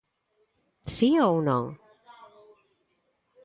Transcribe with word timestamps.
Si 0.93 1.09
ou 1.27 1.31
non? 1.47 1.65